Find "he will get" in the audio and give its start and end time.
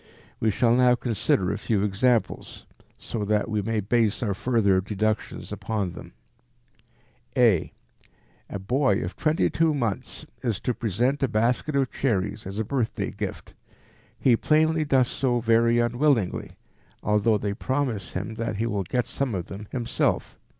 18.55-19.05